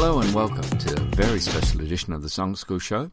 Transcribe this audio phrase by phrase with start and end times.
[0.00, 3.10] Hello and welcome to a very special edition of the Song School Show.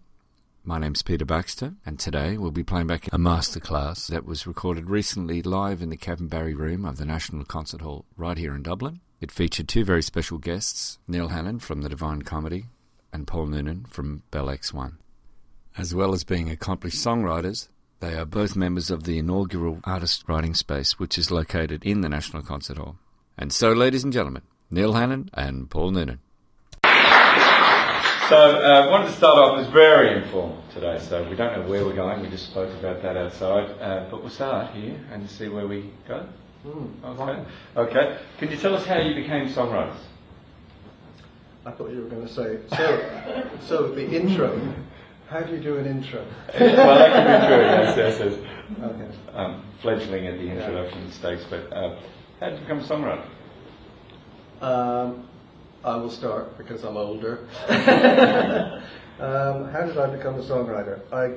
[0.63, 4.87] My name's Peter Baxter, and today we'll be playing back a masterclass that was recorded
[4.87, 8.61] recently live in the Kevin Barry Room of the National Concert Hall right here in
[8.61, 8.99] Dublin.
[9.19, 12.65] It featured two very special guests, Neil Hannon from the Divine Comedy
[13.11, 14.97] and Paul Noonan from Bell X1.
[15.79, 17.67] As well as being accomplished songwriters,
[17.99, 22.09] they are both members of the inaugural artist writing space, which is located in the
[22.09, 22.97] National Concert Hall.
[23.39, 26.19] And so, ladies and gentlemen, Neil Hannon and Paul Noonan.
[28.29, 30.97] So, I uh, wanted to start off as very informal today.
[30.99, 32.21] So, we don't know where we're going.
[32.21, 33.69] We just spoke about that outside.
[33.79, 36.25] Uh, but we'll start here and see where we go.
[36.65, 37.45] Mm, okay.
[37.77, 38.17] Okay.
[38.39, 39.97] Can you tell us how you became songwriters?
[41.67, 43.49] I thought you were going to say so.
[43.67, 44.59] so the intro.
[45.29, 46.25] How do you do an intro?
[46.59, 47.63] well, that can be true.
[47.63, 48.83] Yes, yes, yes.
[48.83, 49.17] Okay.
[49.33, 51.11] Um, fledgling at the introduction yeah.
[51.11, 51.95] stage, but uh,
[52.39, 53.25] how did you become a songwriter?
[54.61, 55.27] Um,
[55.85, 57.47] I will start because I'm older.
[59.19, 60.99] um, how did I become a songwriter?
[61.13, 61.35] I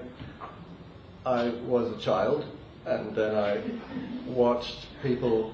[1.28, 2.46] I was a child,
[2.86, 3.60] and then I
[4.26, 5.52] watched people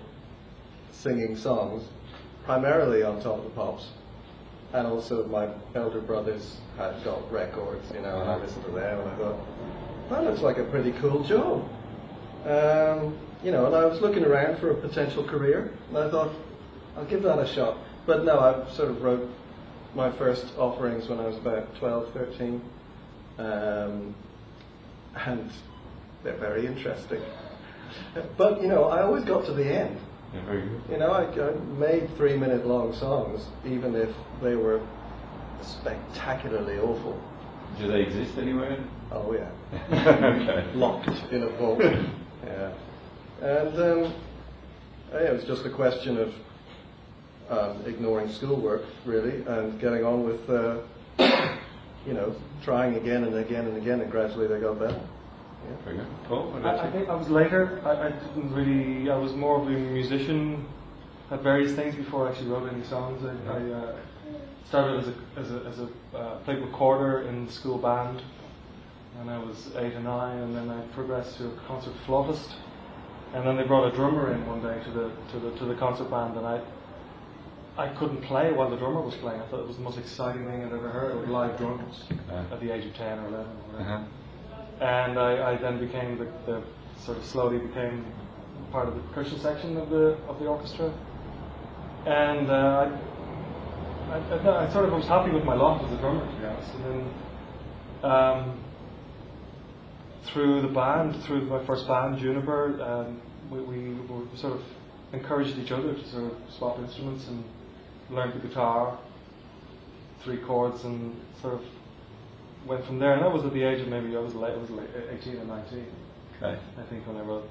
[0.92, 1.82] singing songs,
[2.44, 3.88] primarily on Top of the Pops,
[4.72, 9.00] and also my elder brothers had got records, you know, and I listened to them,
[9.00, 9.40] and I thought
[10.10, 11.68] that looks like a pretty cool job.
[12.46, 16.32] Um, you know, and I was looking around for a potential career, and I thought
[16.96, 17.76] I'll give that a shot
[18.06, 19.28] but no, I sort of wrote
[19.94, 22.62] my first offerings when I was about 12, 13.
[23.38, 24.14] Um,
[25.16, 25.50] and
[26.22, 27.22] they're very interesting.
[28.36, 29.98] But, you know, I always got to the end.
[30.34, 30.82] Yeah, very good.
[30.90, 34.10] You know, I, I made three minute long songs, even if
[34.42, 34.80] they were
[35.62, 37.20] spectacularly awful.
[37.78, 38.78] Do they exist anywhere?
[39.12, 39.50] Oh, yeah.
[39.92, 40.72] okay.
[40.74, 41.80] Locked in a vault.
[42.44, 42.72] yeah.
[43.40, 44.14] And um,
[45.12, 46.34] it was just a question of
[47.50, 50.78] um, ignoring schoolwork really and getting on with uh,
[52.06, 55.00] you know trying again and again and again and gradually they got better.
[55.64, 55.76] Yeah.
[55.84, 56.06] Very good.
[56.28, 57.80] Paul, I, I, think I was later.
[57.84, 59.10] I, I, didn't really.
[59.10, 60.66] I was more of a musician
[61.30, 63.24] at various things before I actually wrote any songs.
[63.24, 63.96] I, I uh,
[64.68, 68.20] started as a as a, as a uh, played recorder in school band
[69.14, 72.56] when I was eight and nine, and then I progressed to a concert flautist.
[73.32, 75.74] And then they brought a drummer in one day to the to the to the
[75.74, 76.60] concert band, and I
[77.76, 79.40] I couldn't play while the drummer was playing.
[79.40, 82.54] I thought it was the most exciting thing I'd ever heard, live drums uh-huh.
[82.54, 83.46] at the age of 10 or 11.
[83.72, 84.04] Or uh-huh.
[84.80, 86.62] And I, I, then became the, the,
[87.04, 88.04] sort of slowly became
[88.70, 90.92] part of the percussion section of the of the orchestra.
[92.06, 92.90] And uh,
[94.10, 96.46] I, I, I, sort of was happy with my lot as a drummer, to be
[96.46, 96.74] honest.
[96.74, 98.64] And then um,
[100.26, 103.20] through the band, through my first band, Juniper, um,
[103.50, 104.62] we, we, we sort of
[105.12, 107.44] encouraged each other to sort of swap instruments and
[108.10, 108.98] learned the guitar,
[110.22, 111.62] three chords, and sort of
[112.66, 113.14] went from there.
[113.14, 114.88] And that was at the age of maybe I was late, I was late,
[115.20, 115.86] 18 or 19.
[116.42, 116.58] Okay.
[116.78, 117.48] I think when I wrote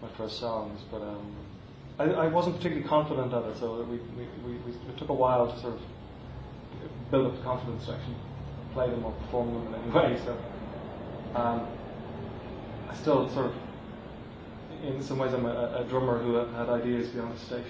[0.00, 1.34] my first songs, but um,
[1.98, 5.14] I, I, wasn't particularly confident at it, so we, we, we, we, it took a
[5.14, 5.80] while to sort of
[7.10, 8.16] build up the confidence to actually
[8.72, 10.20] play them or perform them in any way.
[10.24, 10.36] So
[11.34, 11.66] um,
[12.88, 13.54] I still sort of,
[14.84, 17.64] in some ways, I'm a, a drummer who had ideas beyond the stage.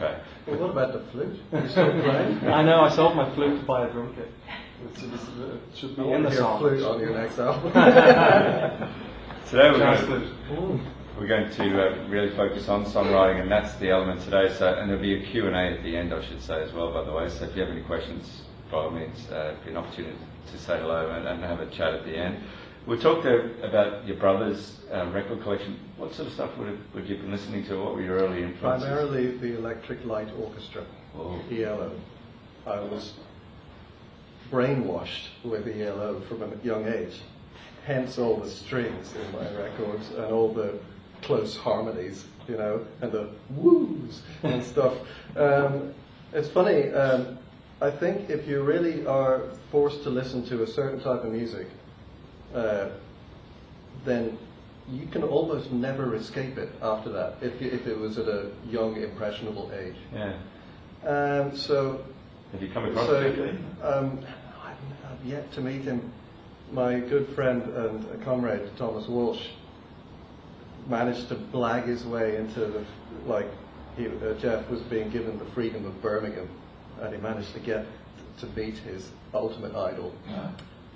[0.00, 0.20] Okay.
[0.46, 1.40] Well, what about the flute?
[1.52, 2.46] You still playing?
[2.46, 2.82] I know.
[2.82, 4.30] I sold my flute to buy a drum kit.
[4.84, 6.60] It should be I in the song.
[6.60, 7.72] flute on your next album.
[9.48, 10.80] today we're going, to,
[11.18, 14.54] we're going to uh, really focus on songwriting, and that's the element today.
[14.56, 16.72] So, and there'll be a Q and A at the end, I should say as
[16.72, 16.92] well.
[16.92, 19.78] By the way, so if you have any questions, by all means, uh, be an
[19.78, 20.16] opportunity
[20.52, 22.38] to say hello and, and have a chat at the end.
[22.88, 25.78] We talked about your brother's uh, record collection.
[25.98, 27.76] What sort of stuff would, have, would you have been listening to?
[27.84, 28.88] What were your early influences?
[28.88, 31.38] Primarily the Electric Light Orchestra, oh.
[31.50, 31.92] ELO.
[32.66, 33.12] I was
[34.50, 37.20] brainwashed with ELO from a young age.
[37.84, 40.78] Hence all the strings in my records and all the
[41.20, 44.94] close harmonies, you know, and the woos and stuff.
[45.36, 45.94] Um,
[46.32, 46.90] it's funny.
[46.90, 47.38] Um,
[47.82, 51.68] I think if you really are forced to listen to a certain type of music,
[52.54, 52.88] uh,
[54.04, 54.38] then
[54.90, 58.96] you can almost never escape it after that if, if it was at a young,
[58.96, 59.96] impressionable age.
[60.12, 60.34] Yeah.
[61.04, 62.04] Um, so.
[62.52, 63.56] Have you come across so, it?
[63.82, 64.24] Um,
[64.64, 66.12] I've yet to meet him.
[66.72, 69.48] My good friend and comrade Thomas Walsh
[70.86, 72.84] managed to blag his way into the
[73.26, 73.46] like
[73.96, 76.48] he, uh, Jeff was being given the freedom of Birmingham,
[77.00, 77.86] and he managed to get
[78.38, 80.14] to meet his ultimate idol.
[80.26, 80.50] Yeah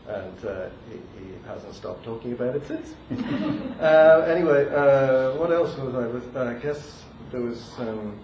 [0.08, 2.94] and uh, he, he, hasn't stopped talking about it since.
[3.80, 6.36] uh, anyway, uh, what else was I with?
[6.36, 7.02] I guess
[7.32, 8.18] there was um,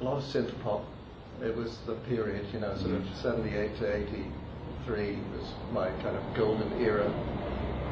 [0.00, 0.84] a lot of synth pop
[1.42, 6.34] it was the period, you know, sort of 78 to 83 was my kind of
[6.34, 7.12] golden era.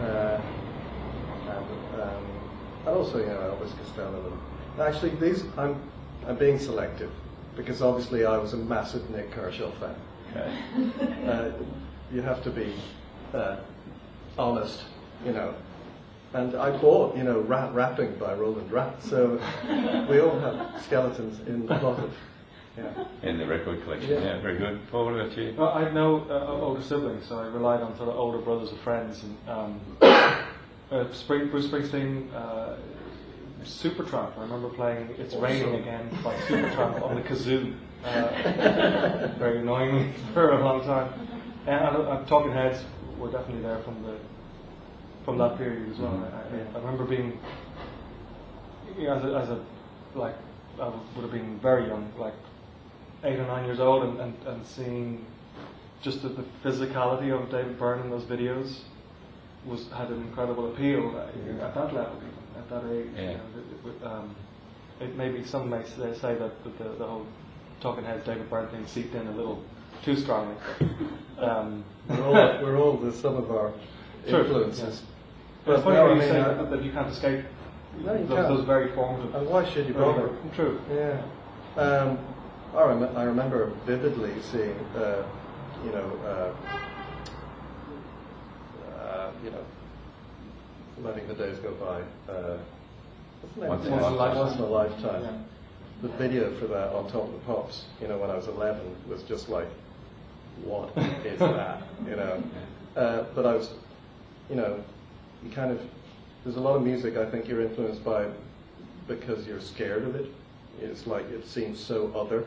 [0.01, 0.41] Uh,
[1.49, 2.25] and, um,
[2.87, 4.39] and also, you know, Elvis Costello.
[4.75, 5.81] And actually, these, I'm,
[6.29, 7.11] I'm being selective
[7.57, 9.97] because obviously I was a massive Nik Kershaw fan.
[10.31, 11.53] Okay.
[12.13, 12.75] You have to be
[13.33, 13.57] uh,
[14.37, 14.83] honest,
[15.25, 15.55] you know.
[16.33, 19.41] And I bought, you know, rat rapping by Roland Rat, so
[20.11, 22.11] we all have skeletons in the closet.
[22.77, 23.05] Yeah.
[23.23, 24.11] In the record collection.
[24.11, 24.21] Yeah.
[24.21, 24.81] Yeah, very good.
[24.91, 25.55] Paul, what about you?
[25.59, 28.73] Well, I had no uh, older siblings, so I relied on sort of older brothers
[28.73, 29.23] or friends.
[29.25, 32.77] And um, uh, Spring, Bruce Springsteen, uh,
[33.65, 34.39] Supertramp.
[34.39, 37.75] I remember playing "It's Raining Again" by Supertramp on the kazoo,
[38.05, 41.13] uh, very annoyingly for a long time.
[41.67, 42.85] And I, Talking Heads
[43.19, 44.17] were definitely there from the
[45.25, 46.29] from that period as well.
[46.33, 47.39] I, I, I remember being
[48.99, 50.35] you know, as a, as a like
[50.81, 52.35] I would have been very young, like
[53.25, 55.27] eight or nine years old, and, and, and seeing
[56.01, 58.79] just the, the physicality of David Byrne in those videos
[59.67, 62.21] was had an incredible appeal uh, at that level,
[62.57, 63.09] at that age.
[63.15, 63.23] Yeah.
[63.23, 63.43] You know,
[63.91, 64.35] it, um,
[65.01, 67.27] it maybe some may say, say that the, the, the whole
[67.81, 69.63] Talking Heads David Byrne thing seeped in a little
[70.03, 70.57] too strongly.
[71.41, 72.33] Um, We're all,
[72.63, 73.73] we're all the sum of our
[74.29, 75.03] True, influences.
[75.65, 77.45] but it's funny no, when I you mean, say I- that, that you can't escape
[78.05, 78.49] No, you those, can't.
[78.49, 79.35] those very formative.
[79.35, 80.31] And why should you bother?
[80.55, 80.81] True.
[80.93, 81.23] Yeah.
[81.81, 82.19] Um,
[82.77, 85.23] I, rem- I remember vividly seeing, uh,
[85.85, 86.53] you know, uh,
[88.99, 89.65] uh, you know,
[91.03, 92.03] letting the days go by.
[92.33, 92.59] Uh?
[93.57, 94.37] Once in a lifetime.
[94.37, 95.23] Once in a lifetime.
[95.23, 95.33] Yeah.
[96.03, 98.81] The video for that on Top of the Pops, you know, when I was 11,
[99.09, 99.69] was just like,
[100.65, 101.83] what is that?
[102.09, 102.43] You know.
[102.97, 103.71] Uh, but I was,
[104.49, 104.83] you know,
[105.45, 105.81] you kind of.
[106.45, 108.27] There's a lot of music I think you're influenced by
[109.07, 110.27] because you're scared of it.
[110.81, 112.45] It's like it seems so other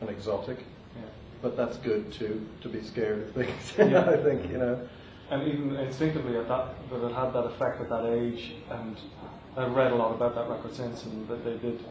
[0.00, 0.58] and exotic.
[0.96, 1.02] Yeah.
[1.42, 3.72] But that's good too, to be scared of things.
[3.78, 4.08] Yeah.
[4.08, 4.88] I think, you know.
[5.30, 8.96] And even instinctively, at that, that it had that effect at that age, and
[9.56, 11.84] I've read a lot about that record since, and that they did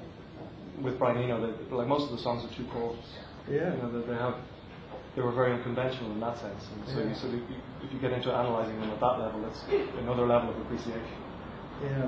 [0.81, 1.45] with Brian Eno.
[1.45, 3.05] They, like most of the songs are two chords.
[3.47, 3.75] Yeah.
[3.75, 4.35] You know, that they have,
[5.17, 6.63] they were very unconventional in that sense.
[6.75, 7.09] And so, Yeah.
[7.09, 7.41] you, so you,
[7.83, 9.63] if you get into analysing them at that level, it's
[9.99, 11.17] another level of appreciation.
[11.83, 12.03] Yeah.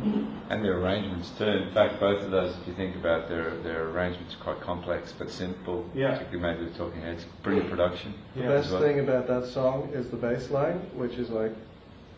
[0.52, 1.46] And their arrangements too.
[1.46, 5.12] In fact, both of those, if you think about their their arrangements, are quite complex
[5.18, 5.86] but simple.
[5.96, 6.18] Yeah.
[6.18, 7.26] Particularly maybe with Talking Heads.
[7.44, 8.14] Brilliant production.
[8.36, 8.48] The Yeah.
[8.50, 8.82] best well.
[8.82, 11.54] thing about that song is the bass line, which is like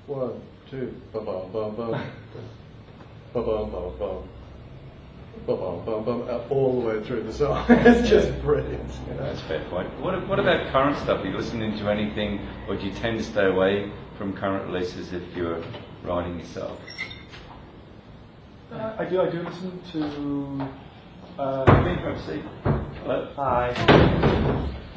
[0.07, 1.91] one, two, ba bum bum bum,
[3.33, 4.23] ba bum bum bum, ba
[5.45, 7.65] bum bum bum, uh, all the way through the song.
[7.69, 8.89] it's just brilliant.
[9.07, 9.23] You know?
[9.23, 9.89] That's a fair point.
[9.99, 11.23] What, what about current stuff?
[11.23, 15.13] Are you listening to anything, or do you tend to stay away from current releases
[15.13, 15.63] if you're
[16.03, 16.79] writing yourself?
[18.71, 19.21] Uh, I do.
[19.21, 21.41] I do listen to.
[21.41, 21.65] Uh,
[23.03, 23.27] Hello?
[23.35, 23.73] Hi.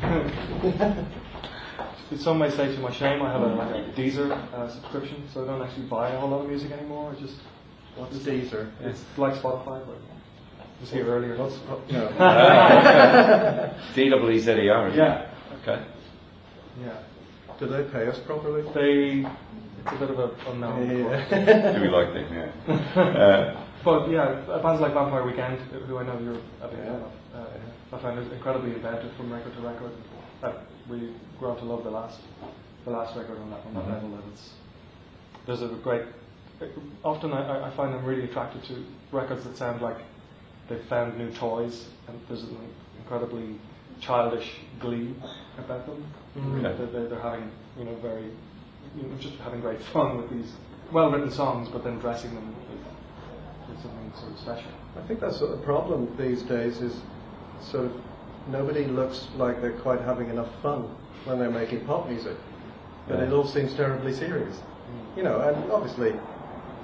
[2.16, 5.42] Some may say to my shame, I have a, like a Deezer uh, subscription, so
[5.42, 7.14] I don't actually buy a whole lot of music anymore.
[7.16, 7.36] I just
[7.96, 8.70] What's Deezer?
[8.80, 9.96] it's like Spotify, but
[10.80, 11.36] was here earlier.
[11.36, 11.56] What's,
[11.90, 13.74] no.
[13.94, 14.88] D W E Z E R.
[14.88, 15.02] isn't it?
[15.02, 15.26] Yeah,
[15.62, 15.82] Okay.
[16.82, 16.98] yeah.
[17.58, 18.62] Do they pay us properly?
[18.74, 19.24] They,
[19.84, 20.88] it's a bit of a unknown.
[20.90, 21.72] Yeah.
[21.76, 22.26] Do we like them?
[22.66, 22.74] Yeah.
[23.00, 27.12] Uh, But yeah, bands like Vampire Weekend, who I know you're a big fan of,
[27.34, 29.92] uh, I find it incredibly inventive from record to record.
[30.42, 30.52] Uh,
[30.88, 32.18] we grown to love the last,
[32.86, 33.92] the last record on that on that Mhm.
[33.94, 34.10] level.
[34.16, 34.50] That it's
[35.46, 36.02] there's a great.
[37.04, 39.98] Often I, I- I find them really attracted to records that sound like
[40.68, 42.56] they've found new toys, and there's an
[42.98, 43.58] incredibly
[44.00, 45.14] childish glee
[45.58, 46.04] about them.
[46.36, 46.64] Mm.
[46.64, 46.84] Okay.
[46.92, 48.30] They're, they're, having, you know, very,
[48.96, 50.52] you know, just having great fun with these
[50.92, 54.70] well-written songs, but then dressing them with, with something sort of special.
[54.96, 57.00] I think that's the problem these days is
[57.60, 57.92] sort of
[58.48, 60.94] nobody looks like they're quite having enough fun
[61.24, 62.36] when they're making pop music.
[63.08, 63.26] But Yeah.
[63.26, 64.60] it all seems terribly serious.
[65.16, 66.12] You know, and obviously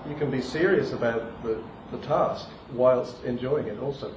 [0.08, 4.14] you can be serious about the, the task whilst enjoying it also.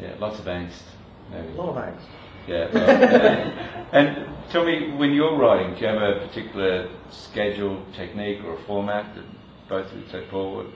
[0.00, 0.82] yeah, lots of angst.
[1.30, 1.48] Maybe.
[1.48, 2.06] A lot of angst.
[2.46, 2.72] Yeah.
[2.72, 3.86] well, yeah.
[3.92, 8.62] And tell me, when you're writing, do you have a particular schedule, technique, or a
[8.64, 9.24] format that
[9.68, 10.66] both would take forward?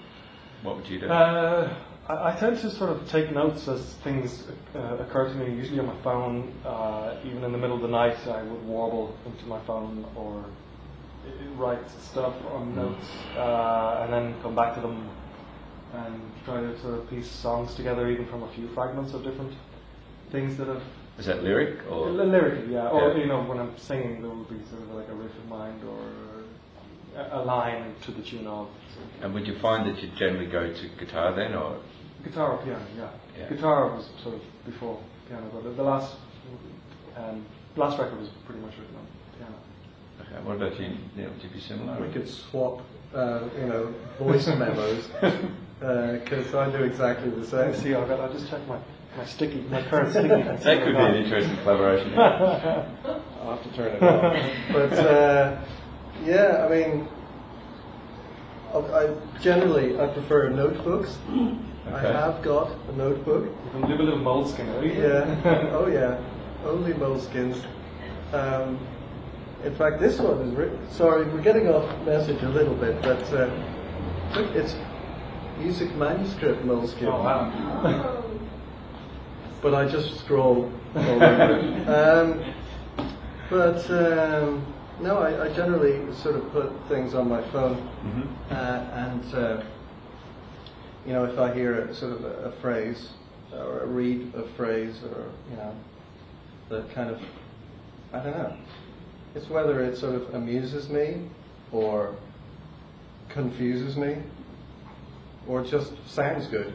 [0.62, 1.09] What would you do?
[1.09, 1.75] Uh,
[2.09, 5.78] I, I tend to sort of take notes as things uh, occur to me, usually
[5.80, 6.52] on my phone.
[6.64, 10.45] Uh, even in the middle of the night, I would warble into my phone or
[11.26, 15.09] uh, write stuff on notes, uh, and then come back to them
[15.94, 19.52] and try to sort of piece songs together, even from a few fragments of different
[20.30, 20.82] things that have
[21.18, 22.09] Is that lyric or?
[22.09, 22.88] L- lyrically, yeah.
[22.88, 23.16] Or Yeah.
[23.18, 25.82] you know, when I'm singing, there will be sort of like a riff in mind
[25.85, 28.68] or a, a line to the tune of.
[29.23, 31.78] And would you find that you generally go to guitar then, or
[32.23, 33.09] Guitar or piano, yeah.
[33.38, 33.49] Yeah.
[33.49, 36.16] Guitar was sort of before piano, but the- the last
[37.16, 37.44] Um,
[37.76, 39.06] last record was pretty much written on
[39.37, 39.54] piano.
[40.20, 40.88] Okay, what about you?
[41.16, 41.28] Neil?
[41.30, 42.00] Would you be similar?
[42.00, 42.82] We could swap,
[43.14, 45.09] uh, you know, voice memos
[45.81, 47.83] because I do exactly the Let me same.
[47.83, 48.79] see, I'll, I'll just check my,
[49.17, 50.29] my sticky, my current sticky.
[50.64, 52.12] That could be an interesting collaboration.
[52.19, 54.73] I'll have to turn it off.
[54.73, 55.61] but uh,
[56.25, 57.09] yeah, I mean,
[58.75, 61.17] I, I generally I prefer notebooks.
[61.93, 63.45] I have got a notebook.
[63.47, 64.93] You can do a little moleskin, are you?
[65.02, 65.71] Yeah.
[65.73, 66.21] oh yeah.
[66.64, 67.64] Only moleskins.
[68.33, 68.79] Um,
[69.64, 70.55] in fact, this one is.
[70.55, 73.50] Ri- Sorry, we're getting off message a little bit, but uh,
[74.35, 74.75] look, it's
[75.59, 77.09] music manuscript moleskin.
[77.09, 78.17] Oh, wow.
[79.62, 81.88] But I just scroll all over it.
[81.88, 82.55] Um,
[83.50, 84.64] but um,
[85.00, 87.76] no, I, I generally sort of put things on my phone,
[88.07, 88.29] Mhm.
[88.52, 89.62] uh, and uh,
[91.05, 93.11] you know, if I hear a, sort of a, a phrase
[93.52, 95.75] or read a phrase, or you know,
[96.71, 97.21] that kind of,
[98.14, 98.57] I don't know.
[99.35, 101.23] It's whether it sort of amuses me
[101.73, 102.15] or
[103.29, 104.17] confuses me
[105.47, 106.73] or just sounds good.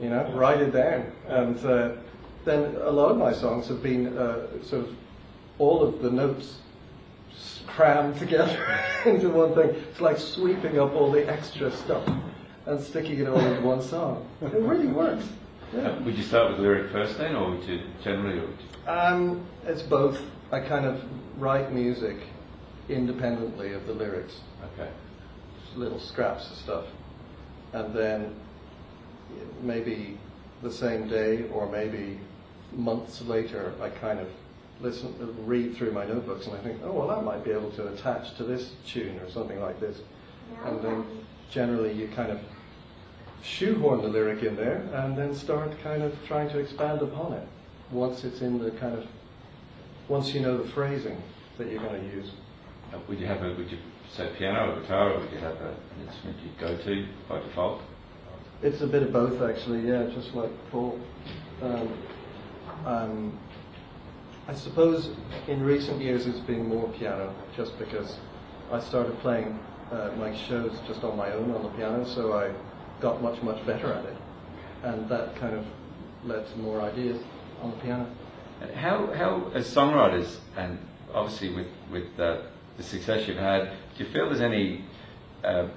[0.00, 1.10] You know, write it down.
[1.28, 1.92] And uh,
[2.44, 4.94] then a lot of my songs have been uh, sort of
[5.58, 6.58] all of the notes
[7.66, 9.70] crammed together into one thing.
[9.90, 12.08] It's like sweeping up all the extra stuff
[12.66, 14.26] and sticking it all into one song.
[14.42, 15.26] It really works.
[15.74, 15.98] Yeah.
[16.00, 18.38] Would you start with lyric first then, or would you generally?
[18.38, 20.20] Or would you, Um, it's both.
[20.50, 21.00] I kind of
[21.40, 22.16] write music
[22.88, 24.40] independently of the lyrics,
[24.72, 24.90] okay.
[25.74, 26.84] little scraps of stuff,
[27.72, 28.34] and then
[29.62, 30.18] maybe
[30.62, 32.20] the same day or maybe
[32.72, 34.28] months later, I kind of
[34.80, 37.88] listen, read through my notebooks, and I think, oh well, I might be able to
[37.88, 40.00] attach to this tune or something like this,
[40.64, 41.04] and then
[41.50, 42.40] generally you kind of
[43.42, 47.46] shoehorn the lyric in there and then start kind of trying to expand upon it
[47.90, 49.06] once it's in the kind of
[50.10, 51.22] once you know the phrasing
[51.56, 52.32] that you're going to use.
[52.92, 53.54] Uh, Would you have a?
[53.54, 53.78] Would you
[54.12, 57.38] say piano or guitar, or would you have a, an instrument you go to by
[57.38, 57.80] default?
[58.62, 59.88] It's a bit of both, actually.
[59.88, 61.00] Yeah, just like Paul.
[61.62, 61.92] Um,
[62.84, 63.38] um,
[64.48, 65.10] I suppose
[65.46, 68.16] in recent years it's been more piano, just because
[68.72, 69.60] I started playing
[69.92, 72.52] uh, my shows just on my own on the piano, so I
[73.00, 74.16] got much much better at it,
[74.82, 75.64] and that kind of
[76.24, 77.22] led to more ideas
[77.62, 78.10] on the piano.
[78.74, 80.78] How, how, as songwriters, and
[81.14, 82.42] obviously with, with the
[82.80, 84.84] success you've had, do you feel there's any
[85.44, 85.68] uh,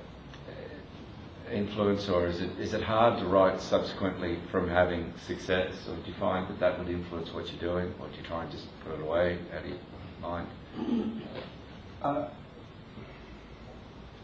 [1.52, 5.72] influence or is it, is it hard to write subsequently from having success?
[5.88, 7.94] Or do you find that that would influence what you're doing?
[8.00, 9.78] Or do you try and just put it away out of your
[10.22, 10.48] mind?
[12.02, 12.28] Uh,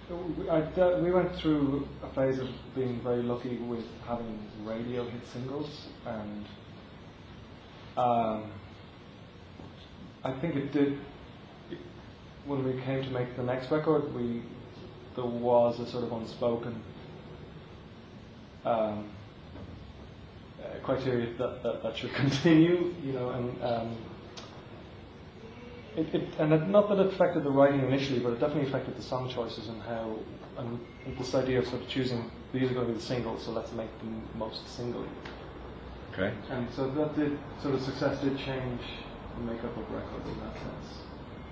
[0.09, 6.45] we went through a phase of being very lucky with having radio hit singles, and
[7.99, 8.43] um,
[10.23, 10.99] I think it did.
[12.45, 14.41] When we came to make the next record, we
[15.15, 16.81] there was a sort of unspoken
[18.63, 19.09] um,
[20.63, 23.63] uh, criteria that, that that should continue, you know, and.
[23.63, 23.97] Um,
[25.97, 28.95] it, it, and it, not that it affected the writing initially, but it definitely affected
[28.95, 30.17] the song choices and how,
[30.57, 30.79] and
[31.17, 33.71] this idea of sort of choosing these are going to be the singles, so let's
[33.73, 35.03] make them most single.
[36.19, 36.33] Okay.
[36.49, 38.81] And so that did sort of success did change
[39.37, 40.99] the makeup of records in that sense.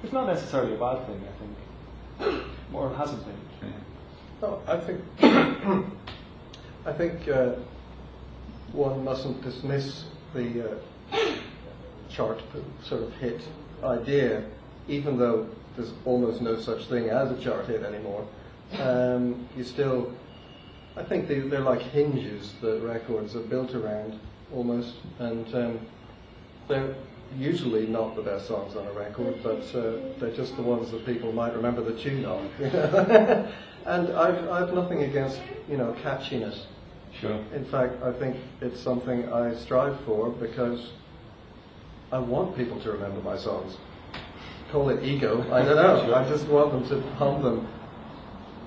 [0.03, 2.43] It's not necessarily a bad thing, I think,
[2.73, 3.69] or it hasn't been.
[3.69, 4.43] Yeah.
[4.43, 5.01] Oh, I think
[6.85, 7.53] I think uh,
[8.73, 10.73] one mustn't dismiss the
[11.13, 11.17] uh,
[12.09, 12.41] chart
[12.83, 13.39] sort of hit
[13.81, 14.43] idea,
[14.89, 15.47] even though
[15.77, 18.27] there's almost no such thing as a chart hit anymore.
[18.79, 20.13] Um, you still,
[20.97, 24.19] I think they, they're like hinges that records are built around
[24.53, 25.79] almost, and um,
[26.67, 26.95] they're
[27.37, 31.05] usually not the best songs on a record, but uh, they're just the ones that
[31.05, 32.41] people might remember the tune of.
[33.85, 36.65] and I've, I've nothing against you know catchiness.
[37.19, 37.39] Sure.
[37.53, 40.91] In fact, I think it's something I strive for because
[42.11, 43.77] I want people to remember my songs.
[44.71, 46.13] Call it ego, I don't know.
[46.15, 47.67] I just want them to hum them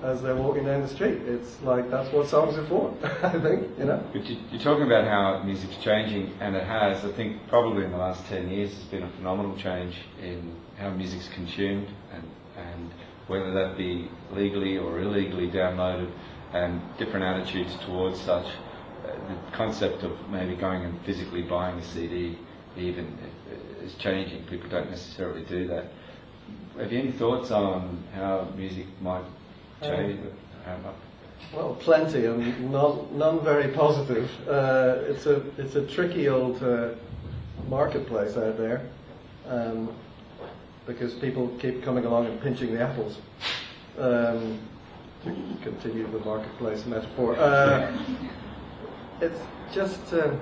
[0.03, 1.21] as they're walking down the street.
[1.25, 2.93] It's like that's what songs are for,
[3.23, 4.03] I think, you know.
[4.11, 7.05] But you, you're talking about how music's changing, and it has.
[7.05, 10.89] I think probably in the last 10 years there's been a phenomenal change in how
[10.89, 12.23] music's consumed, and,
[12.57, 12.91] and
[13.27, 16.11] whether that be legally or illegally downloaded,
[16.53, 18.47] and different attitudes towards such.
[19.05, 22.37] Uh, the concept of maybe going and physically buying a CD
[22.77, 24.43] even uh, is changing.
[24.45, 25.85] People don't necessarily do that.
[26.77, 29.23] Have you any thoughts on how music might
[29.81, 30.19] much?
[31.53, 34.29] Well, plenty, and none, none very positive.
[34.47, 36.89] Uh, it's a it's a tricky old uh,
[37.67, 38.81] marketplace out there.
[39.47, 39.89] um,
[40.87, 43.17] because people keep coming along and pinching the apples.
[43.97, 44.59] Um,
[45.23, 45.29] to
[45.61, 47.95] continue the marketplace metaphor, uh,
[49.21, 49.39] it's
[49.73, 50.13] just.
[50.13, 50.39] Um,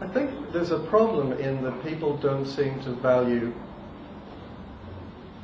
[0.00, 3.52] I think there's a problem in that people don't seem to value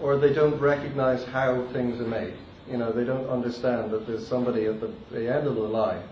[0.00, 2.34] or they don't recognize how things are made.
[2.70, 6.02] You know, they don't understand that there's somebody at the, the end of the line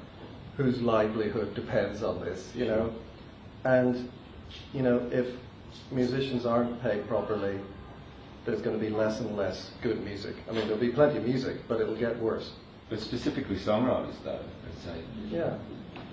[0.56, 2.92] whose livelihood depends on this, you know.
[3.64, 4.08] And,
[4.72, 5.26] you know, if
[5.90, 7.58] musicians aren't paid properly,
[8.44, 10.36] there's going to be less and less good music.
[10.48, 12.52] I mean, there'll be plenty of music, but it'll get worse.
[12.90, 15.00] But specifically songwriters, though, let's say.
[15.30, 15.56] Yeah.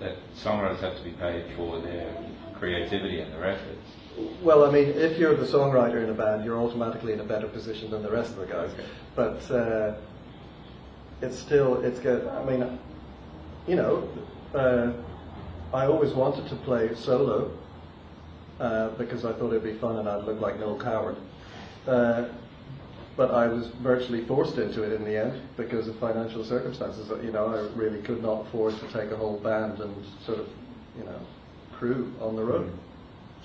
[0.00, 2.12] That songwriters have to be paid for their
[2.58, 3.86] creativity and their efforts.
[4.42, 7.48] Well, I mean, if you're the songwriter in a band, you're automatically in a better
[7.48, 8.70] position than the rest of the guys.
[8.70, 8.84] Okay.
[9.14, 9.94] But uh,
[11.22, 12.26] it's still, it's good.
[12.26, 12.78] I mean,
[13.66, 14.08] you know,
[14.54, 14.92] uh,
[15.72, 17.50] I always wanted to play solo
[18.60, 21.16] uh, because I thought it'd be fun and I'd look like Noel Coward.
[21.86, 22.24] Uh,
[23.16, 27.10] but I was virtually forced into it in the end because of financial circumstances.
[27.22, 30.48] You know, I really could not afford to take a whole band and sort of,
[30.98, 31.20] you know,
[31.72, 32.72] crew on the road.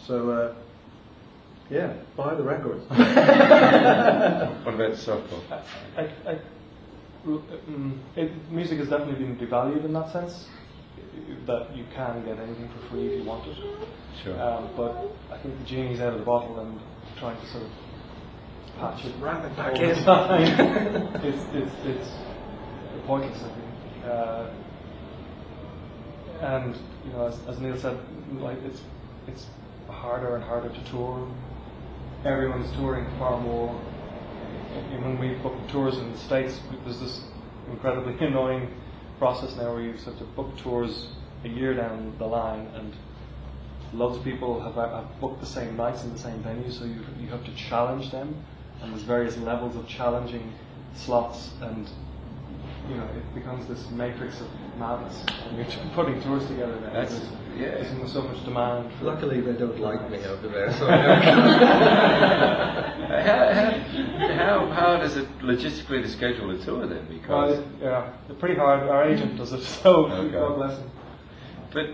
[0.06, 0.56] So, uh,
[1.70, 2.84] yeah, buy the records.
[4.68, 5.42] What about softball?
[5.98, 6.40] I, I,
[8.16, 10.48] it, music has definitely been devalued in that sense.
[11.46, 13.58] That you can get anything for free if you want it.
[14.24, 14.40] Sure.
[14.42, 16.80] Um, but I think the genie's out of the bottle and
[17.18, 17.70] trying to sort of
[18.80, 20.04] patch it, Wrap it back all in.
[20.04, 21.16] time.
[21.24, 22.10] it's, it's, it's
[23.08, 24.06] pointless, I think.
[24.06, 24.50] Uh,
[26.42, 27.98] and you know, as, as Neil said,
[28.40, 28.82] like it's
[29.28, 29.48] it's
[29.90, 31.28] harder and harder to tour.
[32.26, 33.80] Everyone's touring far more.
[35.02, 37.22] When we book tours in the states, there's this
[37.70, 38.70] incredibly annoying
[39.20, 41.08] process now where you have to book tours
[41.44, 42.94] a year down the line, and
[43.94, 46.86] lots of people have, uh, have booked the same nights in the same venue, so
[46.86, 48.36] you you have to challenge them,
[48.82, 50.54] and there's various levels of challenging
[50.96, 51.90] slots, and
[52.90, 54.48] you know it becomes this matrix of
[54.78, 55.24] madness.
[55.48, 56.94] And you're putting tours together now.
[56.94, 57.70] That's- There's- yeah.
[57.98, 58.92] There's so much demand.
[59.00, 60.72] For Luckily, they don't like me over there.
[60.74, 60.86] So
[62.48, 67.08] how, how, how hard is it logistically to schedule a tour then?
[67.10, 68.84] Well, Because, it- yeah, they're pretty hard.
[68.88, 70.32] Our agent does it, so Okay.
[70.34, 70.92] God bless him.
[71.74, 71.86] but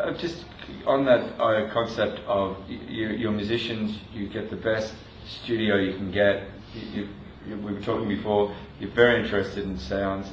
[0.00, 0.44] uh, just
[0.86, 4.94] on that uh, concept of y- you, you're musicians, you get the best
[5.42, 6.44] studio you can get.
[6.74, 7.08] You, you,
[7.48, 8.54] you, we were talking before.
[8.82, 10.28] You're very interested in sounds.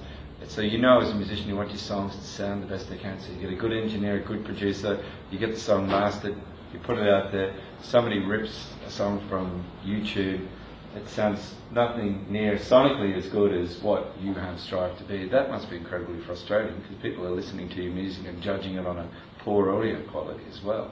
[0.47, 2.97] So you know as a musician you want your songs to sound the best they
[2.97, 3.19] can.
[3.19, 6.35] So you get a good engineer, a good producer, you get the song mastered,
[6.73, 10.47] you put it out there, somebody rips a song from YouTube,
[10.95, 15.27] it sounds nothing near sonically as good as what you have strived to be.
[15.27, 18.88] That must be incredibly frustrating because people are listening to your music and judging it
[18.88, 19.07] on a
[19.38, 20.91] poor audio quality as well.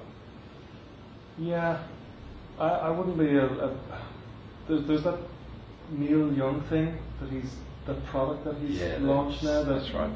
[1.39, 1.82] Yeah,
[2.60, 3.48] I, I wouldn't be a.
[3.48, 3.78] a
[4.67, 5.17] there's, there's that
[5.91, 9.63] Neil Young thing that he's the product that he's Yeah, launched now.
[9.63, 10.12] That, That's right.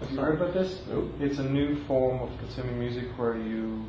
[0.00, 0.80] Have you heard about this?
[0.88, 1.10] Nope.
[1.20, 3.84] It's a new form of consuming music where you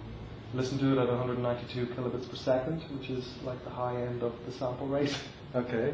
[0.54, 4.34] listen to it at 192 kilobits per second, which is like the high end of
[4.45, 5.15] the sample rate,
[5.56, 5.93] okay,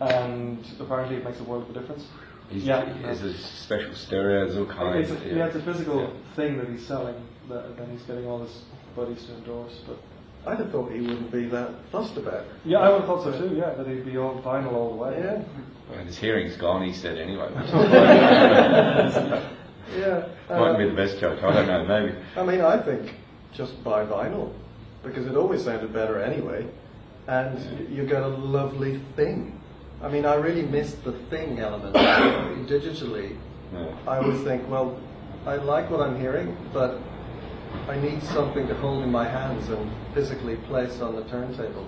[0.00, 2.06] and apparently it makes a world of a difference.
[2.48, 2.84] He's, Yeah.
[3.02, 5.10] There's a special stereo, there's all kinds.
[5.10, 6.34] It's a, of- yeah, it's a physical Yeah.
[6.36, 7.16] thing that he's selling
[7.48, 8.62] that then he's getting all his
[8.94, 9.80] buddies to endorse.
[9.86, 9.98] But
[10.46, 12.34] I'd have thought he wouldn't be that fussed about.
[12.40, 12.46] it.
[12.64, 13.54] yeah, I would have thought so too.
[13.56, 15.18] Yeah, that he'd be all vinyl all the way.
[15.18, 15.42] Yeah,
[15.98, 17.48] And his hearing's gone, he said anyway.
[17.48, 17.70] Which
[19.98, 20.28] yeah.
[20.48, 22.16] Uh, might be the best joke, I don't know, maybe.
[22.36, 23.14] I mean, I think
[23.52, 24.52] just buy vinyl
[25.02, 26.66] because it always sounded better anyway,
[27.26, 29.60] and y- you get a lovely thing.
[30.02, 31.96] I mean, I really missed the thing element
[32.68, 33.36] digitally.
[33.72, 33.86] Yeah.
[34.06, 35.00] I always think, well,
[35.46, 37.00] I like what I'm hearing, but
[37.88, 41.86] I need something to hold in my hands and physically place on the turntable.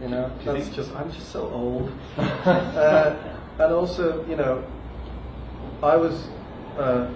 [0.00, 1.92] You know, that's just I'm just so old.
[2.18, 3.16] uh,
[3.58, 4.64] and also, you know,
[5.82, 6.26] I was
[6.76, 7.08] uh,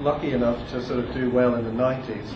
[0.00, 2.34] lucky enough to sort of do well in the '90s,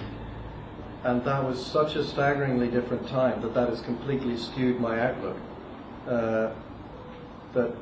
[1.05, 5.37] and that was such a staggeringly different time that that has completely skewed my outlook.
[6.09, 6.53] Uh,
[7.53, 7.75] that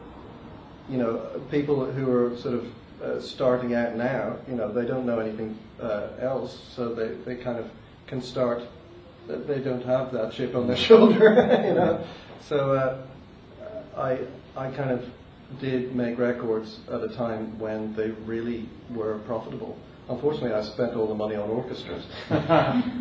[0.88, 2.66] you know, people who are sort of
[3.02, 7.42] uh, starting out now, you know, they don't know anything uh, else, so they, they
[7.42, 7.68] kind of
[8.06, 8.62] can start.
[9.26, 11.30] They don't have that chip on their shoulder,
[11.66, 12.04] you know.
[12.40, 13.02] So uh,
[13.96, 14.18] I
[14.56, 15.04] I kind of
[15.60, 19.78] did make records at a time when they really were profitable.
[20.08, 22.04] Unfortunately, I spent all the money on orchestras.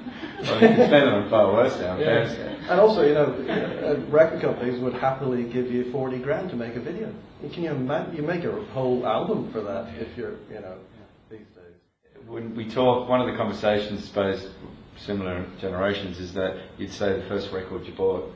[0.42, 2.24] Well, you can spend it on far worse now, Yeah.
[2.68, 6.76] And also, you know, uh, record companies would happily give you 40 grand to make
[6.76, 7.14] a video.
[7.54, 8.16] Can you imagine?
[8.16, 10.78] You make a whole album for that if you're, you know,
[11.30, 12.26] these days.
[12.28, 14.50] When we talk, one of the conversations, I suppose,
[14.98, 18.34] similar generations is that you'd say the first record you bought,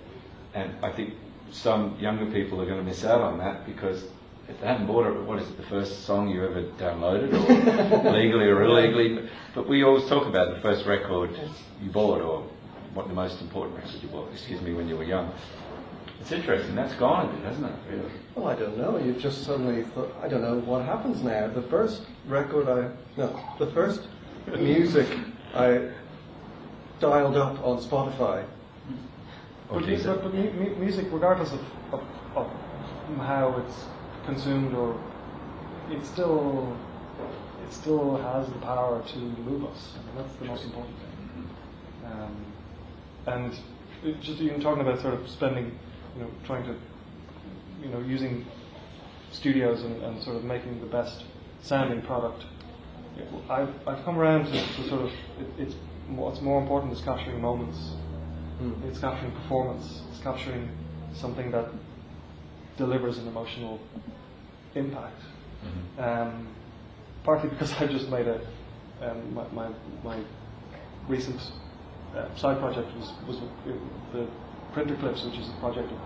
[0.54, 1.16] and I think
[1.52, 4.06] some younger people are going to miss out on that because
[4.48, 8.12] if they hadn't bought it, what is it, the first song you ever downloaded, or
[8.12, 9.28] legally or illegally?
[9.54, 11.32] But we always talk about the first record
[11.82, 12.44] you bought, or
[12.94, 15.32] what the most important record you bought, excuse me, when you were young.
[16.22, 18.12] It's interesting, that's gone a bit, hasn't it, really?
[18.36, 18.98] Well, I don't know.
[18.98, 21.48] You've just suddenly thought, I don't know what happens now.
[21.48, 24.08] The first record I, no, the first
[24.58, 25.08] music
[25.54, 25.90] I
[27.00, 28.46] dialed up on Spotify.
[29.70, 31.60] Or But, mu- but, but mu- mu- music, regardless of,
[31.92, 32.04] of,
[32.36, 32.52] of
[33.18, 33.86] how it's
[34.26, 35.00] consumed, or
[35.90, 36.76] it still
[37.66, 39.94] it still has the power to move us.
[39.96, 41.50] I mean, that's the most important thing.
[42.06, 42.46] Um,
[43.28, 43.54] and
[44.22, 45.78] just even talking about sort of spending,
[46.16, 46.76] you know, trying to,
[47.82, 48.46] you know, using
[49.32, 51.24] studios and, and sort of making the best
[51.62, 52.46] sounding product.
[53.50, 55.76] I've, I've come around to, to sort of it, it's
[56.10, 57.94] what's more important is capturing moments
[58.88, 60.02] it's capturing performance.
[60.12, 60.70] It's capturing
[61.14, 61.70] something that
[62.78, 63.80] delivers an emotional
[64.76, 65.22] impact.
[65.98, 66.48] Um,
[67.24, 68.40] partly because I just made a
[69.02, 69.70] um, my, my
[70.04, 70.18] my
[71.08, 71.42] recent
[72.16, 73.38] uh, side project was was
[74.14, 74.28] the
[74.74, 75.98] printer clips, which is a project of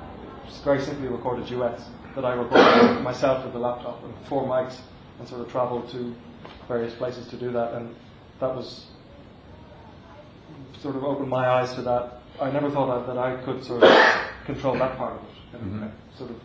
[0.63, 1.83] very simply recorded duets
[2.15, 4.77] that I recorded myself with the laptop and four mics
[5.19, 6.15] and sort of travelled to
[6.67, 7.95] various places to do that, and
[8.39, 8.85] that was
[10.81, 12.21] sort of opened my eyes to that.
[12.41, 13.89] I never thought I, that I could sort of
[14.45, 15.61] control that part of it.
[15.61, 15.91] And Mhm.
[16.17, 16.37] Sort of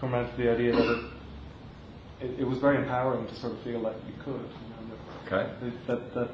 [0.00, 1.04] come around to the idea that it,
[2.20, 4.34] it, it was very empowering to sort of feel like you could.
[4.34, 4.94] You know,
[5.26, 5.50] Okay.
[5.62, 6.30] that, that, that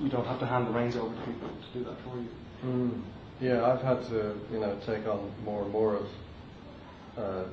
[0.00, 2.28] you don't have to hand the reins over to people to do that for you.
[2.64, 3.02] Mm.
[3.40, 6.06] Yeah, I've had to, you know, take on more and more of
[7.18, 7.44] uh,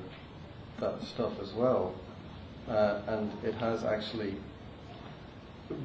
[0.80, 1.94] that stuff as well,
[2.68, 4.34] uh, and it has actually,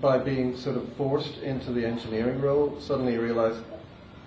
[0.02, 3.62] by being sort of forced into the engineering role, suddenly you realise,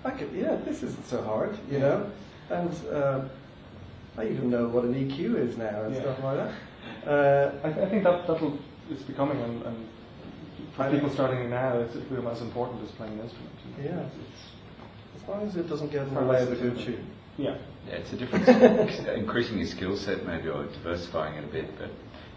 [0.05, 2.09] I could, yeah, this isn't so hard, you know,
[2.49, 3.21] and uh,
[4.17, 6.01] I even know what an EQ is now and Yeah.
[6.01, 7.09] stuff like that.
[7.09, 9.87] Uh, I, I think that that'll it's becoming and, and
[10.75, 13.51] for I people think- starting now, it's become as important as playing an instrument.
[13.77, 13.95] you know.
[13.97, 14.05] Yeah.
[14.05, 17.07] It's, as long as it doesn't get in the way of a good tune.
[17.37, 17.57] yeah.
[17.87, 18.47] Yeah, it's a difference.
[19.17, 21.77] increasing your skill set, maybe, or diversifying it a bit.
[21.77, 21.89] But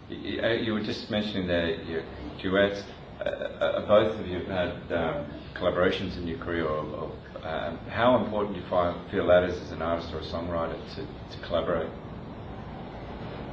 [0.09, 2.03] you, you were just mentioning there your
[2.41, 2.83] duets.
[3.19, 6.65] Uh, uh, both of you have had um, collaborations in your career.
[6.65, 7.11] Or, or,
[7.43, 10.77] um, how important do you find, feel that is as an artist or a songwriter
[10.95, 11.89] to, to collaborate?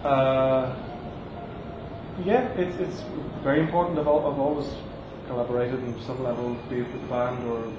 [0.04, 0.76] Uh,
[2.24, 3.02] yeah, it's, it's
[3.42, 3.98] very important.
[3.98, 4.68] I've, I've always
[5.26, 7.72] collaborated on some level, be it with the band or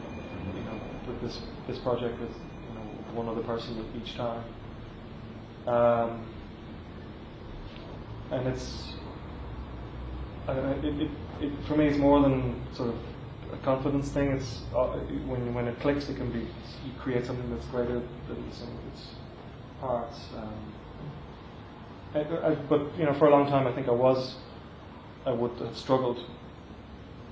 [0.56, 2.82] you know with this this project with you know
[3.14, 4.44] one other person each time.
[5.68, 6.26] Um,
[8.32, 8.94] and it's
[10.48, 12.96] I don't know, it, it, it, for me it's more than sort of
[13.54, 14.32] a confidence thing.
[14.32, 18.52] It's uh, when when it clicks, it can be you create something that's greater than
[18.52, 19.08] some of its
[19.80, 20.20] parts.
[20.36, 20.74] Um,
[22.14, 22.20] I,
[22.52, 24.36] I, but you know, for a long time, I think I was,
[25.26, 26.18] I would have struggled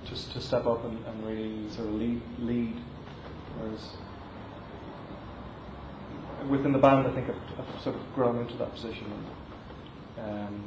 [0.05, 2.75] to to step up and, and really sort of lead lead,
[3.57, 3.89] whereas
[6.49, 9.05] within the band, I think I've, I've sort of grown into that position.
[10.17, 10.63] And, um,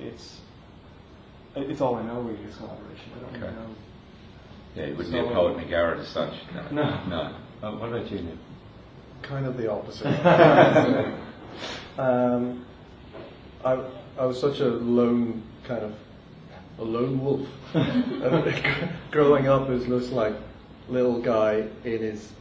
[0.00, 0.49] it's it-
[1.56, 3.10] it's all I know really is collaboration.
[3.16, 3.54] I don't Okay.
[3.54, 3.66] know.
[4.76, 6.32] Yeah, you wouldn't be a So- poet McGarrett as such.
[6.54, 6.62] No.
[6.70, 7.04] No.
[7.08, 7.32] No.
[7.62, 8.34] Oh, what about you, Nick?
[9.22, 10.06] Kind of the opposite.
[11.98, 12.64] um,
[13.64, 13.78] I,
[14.18, 15.94] I was such a lone kind of
[16.78, 17.46] a lone wolf.
[17.74, 20.34] And growing up, it was just like
[20.88, 22.32] little guy in his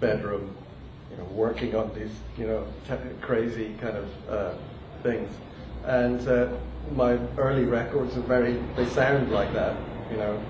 [0.00, 0.54] bedroom,
[1.10, 4.54] you know, working on these, you know, te- crazy kind of uh,
[5.02, 5.30] things.
[5.84, 6.48] And uh,
[6.94, 9.76] my early records are very, they sound like that,
[10.10, 10.40] you know,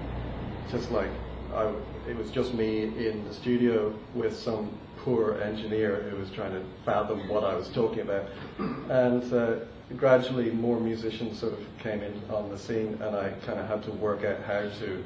[0.71, 1.11] just like
[1.55, 1.73] I,
[2.09, 6.63] it was just me in the studio with some poor engineer who was trying to
[6.85, 8.27] fathom what I was talking about.
[8.59, 9.57] And uh,
[9.97, 13.83] gradually more musicians sort of came in on the scene and I kind of had
[13.85, 15.05] to work out how to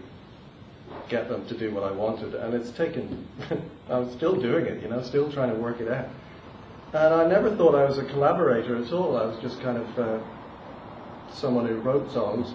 [1.09, 2.35] get them to do what I wanted.
[2.35, 3.27] And it's taken,
[3.91, 6.09] I'm still doing it, you know, still trying to work it out.
[6.93, 9.17] And I never thought I was a collaborator at all.
[9.17, 10.19] I was just kind of uh,
[11.33, 12.55] someone who wrote songs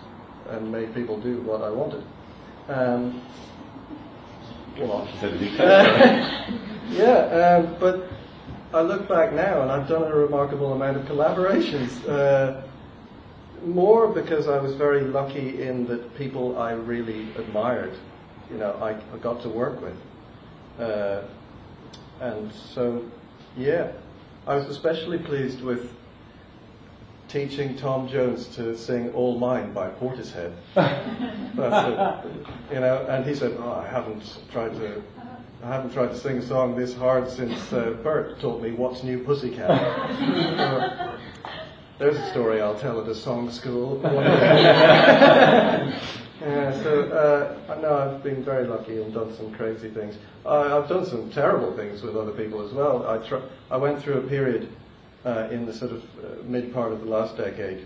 [0.49, 2.03] and made people do what I wanted.
[2.67, 3.21] Um,
[4.77, 6.59] that
[6.89, 8.09] yeah, um, but
[8.73, 12.07] I look back now and I've done a remarkable amount of collaborations.
[12.07, 12.61] Uh,
[13.65, 17.93] more because I was very lucky in that people I really admired,
[18.51, 19.97] you know, I, I got to work with.
[20.79, 21.21] Uh,
[22.19, 23.03] and so,
[23.57, 23.91] yeah,
[24.45, 25.91] I was especially pleased with
[27.27, 30.53] teaching Tom Jones to sing "All Mine" by Portishead.
[31.57, 32.73] It.
[32.73, 35.01] You know, and he said, "Oh, I haven't tried to."
[35.63, 39.03] I haven't tried to sing a song this hard since uh, Burt taught me What's
[39.03, 39.67] New Pussycat.
[40.19, 41.17] So,
[41.97, 43.99] there's a story I'll tell at a song school.
[44.03, 45.89] yeah,
[46.83, 50.17] so uh, I know I've been very lucky and done some crazy things.
[50.45, 53.07] I, I've done some terrible things with other people as well.
[53.07, 54.69] I, tr- I went through a period
[55.25, 57.85] uh, in the sort of uh, mid part of the last decade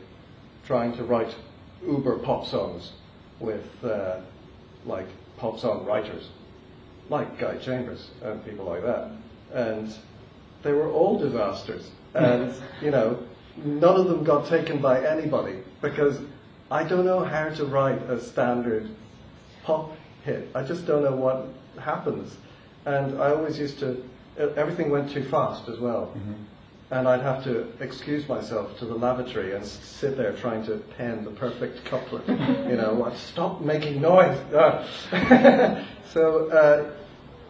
[0.65, 1.33] trying to write
[1.85, 2.91] uber pop songs
[3.39, 4.19] with uh,
[4.85, 6.29] like pop song writers,
[7.09, 9.11] like Guy Chambers and people like that.
[9.53, 9.93] And
[10.63, 11.91] they were all disasters.
[12.15, 13.19] And, you know,
[13.63, 16.17] none of them got taken by anybody because
[16.71, 18.89] I don't know how to write a standard
[19.63, 20.49] pop hit.
[20.55, 21.47] I just don't know what
[21.79, 22.35] happens.
[22.85, 24.03] And I always used to,
[24.39, 26.11] everything went too fast as well.
[26.91, 31.23] And I'd have to excuse myself to the lavatory and sit there trying to pen
[31.23, 32.27] the perfect couplet.
[32.27, 34.39] you know, what, stop making noise.
[34.55, 34.87] Ah.
[36.11, 36.91] so uh,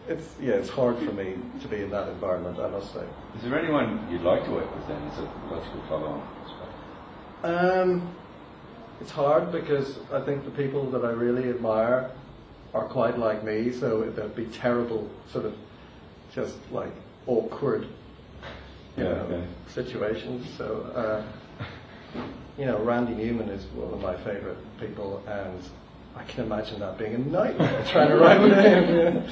[0.08, 2.58] it's yeah, it's hard for me to be in that environment.
[2.58, 3.04] I must say.
[3.36, 5.02] Is there anyone you'd like to work with then?
[5.04, 6.40] Is it logical follow on?
[7.42, 8.14] Um,
[9.00, 12.10] it's hard because I think the people that I really admire
[12.74, 15.54] are quite like me, so it'd be terrible, sort of,
[16.34, 16.92] just like
[17.26, 17.88] awkward,
[18.96, 19.46] you Yeah, know, okay.
[19.68, 20.46] situations.
[20.58, 21.22] So, uh,
[22.58, 25.62] you know, Randy Newman is one of my favourite people, and
[26.16, 29.24] I can imagine that being a nightmare trying to write with him.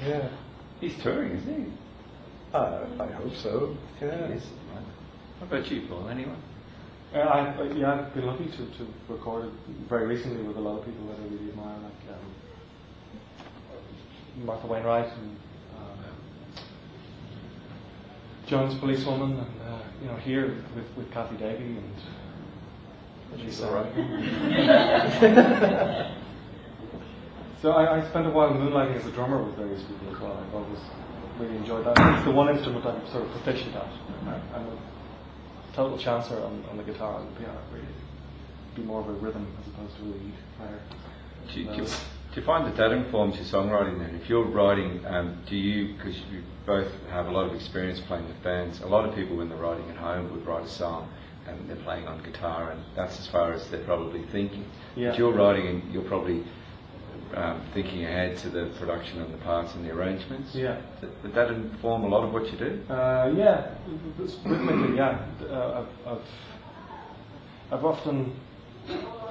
[0.00, 0.28] Yeah, yeah.
[0.80, 1.72] He's touring, isn't he?
[2.52, 3.76] Uh, I hope so.
[4.00, 4.26] Yeah.
[4.28, 4.44] He is.
[4.72, 4.84] Right.
[5.38, 6.08] What about you, Paul?
[6.08, 6.40] Anyone?
[7.14, 9.52] Uh, I, I- yeah, I've been lucky to, to record it
[9.88, 12.34] very recently with a lot of people that I really admire, like um,
[14.46, 15.36] Martha Wainwright and
[15.76, 16.04] um,
[18.46, 21.94] Joan as Police Woman, and uh, you know here with, with Cathy Davey and
[23.36, 23.68] She's Lisa.
[23.68, 23.92] all right.
[27.62, 30.36] So I, I spent a while moonlighting as a drummer with various people as well.
[30.36, 30.78] I've always
[31.38, 31.96] really enjoyed that.
[32.16, 33.86] It's the one instrument I'm sort of proficient at.
[34.26, 34.76] I- I'm a
[35.74, 37.58] total chancer on, on the guitar and the piano.
[37.72, 37.86] Really,
[38.76, 40.78] be more of a rhythm as opposed to a lead player.
[41.54, 44.14] Do you, do, you, do you find that that informs your songwriting then?
[44.22, 48.26] If you're writing, um, do you, because you both have a lot of experience playing
[48.26, 51.08] with bands, a lot of people when they're writing at home would write a song
[51.46, 54.64] and they're playing on guitar and that's as far as they're probably thinking.
[54.96, 55.10] Yeah.
[55.10, 56.42] But you're writing and you're probably
[57.34, 60.54] um, thinking ahead to the production and the parts and the arrangements.
[60.54, 60.80] Yeah.
[61.00, 62.80] Th- Would that inform a lot of what you do?
[62.88, 63.74] Uh, yeah,
[64.18, 65.18] rhythmically, yeah.
[65.42, 66.22] Uh, I've, I've,
[67.78, 68.34] I've often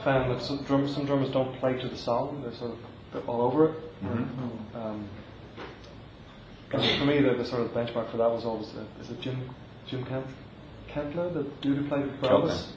[0.03, 2.75] found that some, drum, some drummers don't play to the song; they're sort
[3.13, 3.75] of all over it.
[4.03, 5.07] Um, and
[6.81, 9.49] for me, the, the sort of benchmark for that was always uh, is it Jim
[9.87, 10.25] Jim Kent
[10.89, 12.49] Keltner, the dude who played with Keltner.
[12.49, 12.67] Elvis.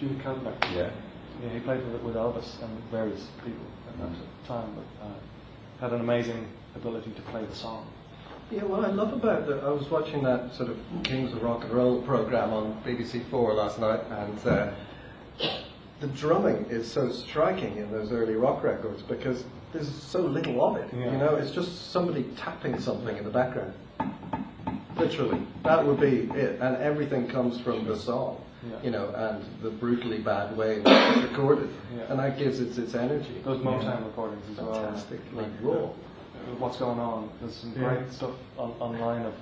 [0.00, 0.54] Jim Keltner.
[0.74, 0.90] Yeah.
[1.42, 5.14] Yeah, he played with, with Elvis and various people at that time, but uh,
[5.80, 7.86] had an amazing ability to play the song.
[8.50, 11.64] Yeah, what I love about that, I was watching that sort of Kings of Rock
[11.64, 14.72] and Roll program on BBC Four last night, and uh,
[16.00, 20.76] the drumming is so striking in those early rock records because there's so little of
[20.76, 20.88] it.
[20.92, 21.12] Yeah.
[21.12, 23.72] You know, it's just somebody tapping something in the background.
[24.96, 28.42] Literally, that would be it, and everything comes from the song.
[28.70, 28.76] Yeah.
[28.84, 32.02] You know, and the brutally bad way which it's recorded, Yeah.
[32.10, 33.40] and that gives it its energy.
[33.44, 34.74] Those Motown recordings as well.
[34.74, 35.72] Fantastic, like Like, raw.
[35.86, 35.88] uh,
[36.58, 37.28] What's going on?
[37.40, 39.34] There's some great stuff on, online of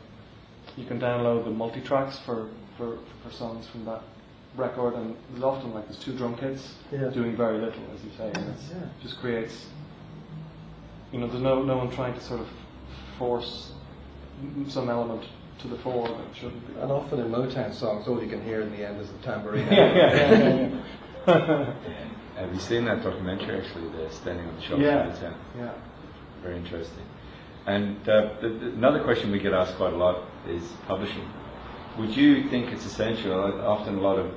[0.76, 4.00] you can download the multi tracks for, for, for songs from that
[4.56, 7.08] record, and there's often like there's two drum kits Yeah.
[7.08, 8.76] doing very little, as you say, and it Yeah.
[9.02, 9.66] just creates.
[11.12, 12.48] You know, there's no no one trying to sort of
[13.18, 13.72] force
[14.68, 15.24] some element
[15.60, 16.80] to the fore that shouldn't be.
[16.80, 19.66] And often in Motown songs, all you can hear in the end is the tambourine.
[19.70, 20.80] yeah, yeah, yeah,
[21.26, 21.74] yeah.
[22.36, 25.06] Have you seen that documentary actually, the Standing on the Shelf Yeah.
[25.08, 25.38] of the Town?
[25.58, 25.72] yeah.
[26.42, 27.04] Very interesting.
[27.66, 31.28] And uh, the, the, another question we get asked quite a lot is publishing.
[31.98, 33.32] Would you think it's essential?
[33.34, 34.32] uh, Often a lot of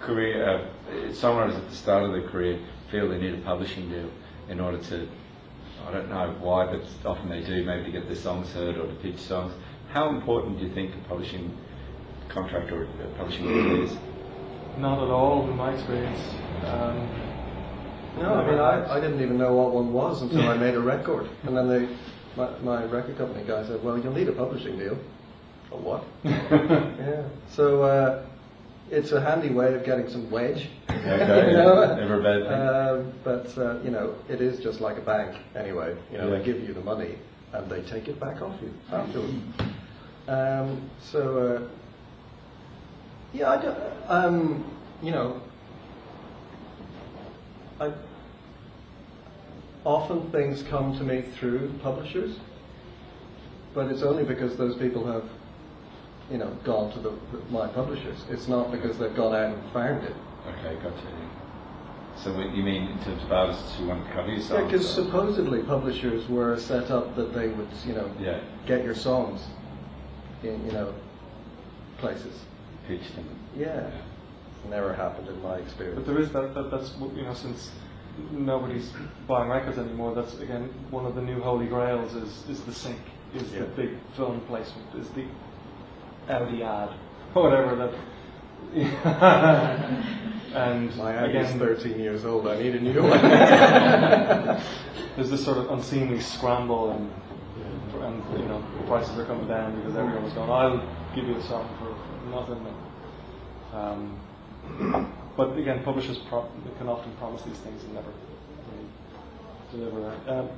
[0.00, 2.58] career uh, songwriters at the start of their career
[2.90, 4.08] feel they need a publishing deal
[4.48, 5.06] in order to,
[5.88, 8.86] I don't know why, but often they do, maybe to get their songs heard or
[8.86, 9.52] to pitch songs.
[9.90, 11.56] How important do you think a publishing
[12.28, 13.96] contract or a publishing deal is?
[14.78, 16.20] Not at all, in my experience.
[16.64, 17.08] Um,
[18.20, 20.80] No, I mean, I, I didn't even know what one was until I made a
[20.80, 21.28] record.
[21.44, 21.88] And then they,
[22.36, 24.98] my, my record company guy said, well, you'll need a publishing deal.
[25.72, 26.04] A what?
[26.24, 27.22] yeah.
[27.48, 28.26] So uh,
[28.90, 30.68] it's a handy way of getting some wedge.
[30.90, 31.94] Okay, You know?
[31.96, 32.42] never bad.
[32.42, 35.96] Um, but, uh, you know, it is just like a bank anyway.
[36.10, 36.38] You know, Yeah.
[36.38, 37.16] they give you the money
[37.52, 39.34] and they take it back off you afterwards.
[40.28, 41.68] Um, so, uh,
[43.32, 44.64] yeah, I, don't, Um,
[45.02, 45.40] you know,
[47.80, 47.92] I,
[49.84, 52.36] often things come to me through publishers,
[53.74, 55.24] but it's only because those people have,
[56.30, 57.12] you know, gone to the,
[57.50, 58.24] my publishers.
[58.30, 60.14] It's not because they've gone out and found it.
[60.48, 61.06] Okay, gotcha.
[62.16, 64.60] So what you mean in terms of artists who want to cover your songs?
[64.60, 68.40] Yeah, because supposedly publishers were set up that they would, you know, Yeah.
[68.66, 69.42] get your songs
[70.42, 70.94] in, you know,
[71.98, 72.34] places.
[72.86, 73.24] pitch them.
[73.56, 73.90] Yeah.
[74.68, 75.96] Never happened in my experience.
[75.96, 77.70] But there is that, that that's you know since
[78.32, 78.90] nobody's
[79.26, 80.14] buying records anymore.
[80.14, 82.98] That's again one of the new holy grails is is the sync,
[83.34, 83.60] is Yeah.
[83.60, 85.24] the big film placement, is the
[87.34, 87.94] Or whatever that.
[90.54, 92.46] and My ad is 13 years old.
[92.46, 93.20] I need a new one.
[95.16, 97.10] there's this sort of unseemly scramble and
[98.02, 100.82] and you know prices are coming down because everyone was going, I'll
[101.14, 102.74] give you a song for, nothing.
[103.72, 104.18] Um,
[105.36, 108.10] but again, publishers pro- can often promise these things and never
[108.72, 110.38] really deliver that.
[110.38, 110.48] Um,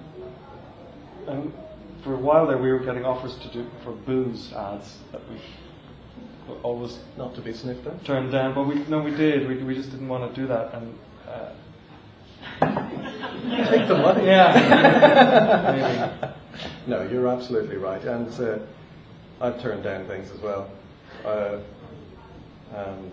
[1.29, 1.53] and
[2.03, 5.37] for a while there, we were getting offers to do for booze ads that we
[6.49, 8.05] were always Not to be sniffed at.
[8.05, 8.55] turned down.
[8.55, 9.49] But we no, we did.
[9.49, 10.75] We, we just didn't want to do that.
[10.75, 11.53] And uh,
[13.71, 14.27] Take the money.
[14.27, 16.35] yeah.
[16.87, 18.03] No, you're absolutely right.
[18.05, 18.59] And uh,
[19.41, 20.71] I've turned down things as well.
[21.25, 21.59] Uh,
[22.77, 23.11] um,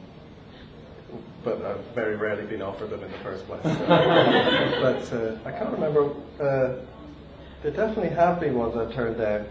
[1.43, 3.61] but I've very rarely been offered them in the first place.
[3.63, 6.09] but uh, I can't remember.
[7.61, 9.45] There definitely have been ones I've turned down.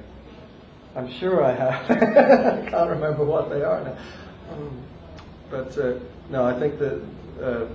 [0.96, 1.90] I'm sure I have.
[2.66, 3.96] I can't remember what they are now.
[4.50, 4.82] Um,
[5.50, 5.98] but uh,
[6.30, 7.02] no, I think that
[7.42, 7.66] uh,